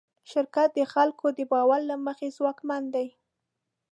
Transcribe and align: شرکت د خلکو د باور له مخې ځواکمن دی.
شرکت 0.31 0.69
د 0.77 0.79
خلکو 0.93 1.25
د 1.37 1.39
باور 1.51 1.81
له 1.89 1.95
مخې 2.05 2.27
ځواکمن 2.37 2.83
دی. 2.95 3.07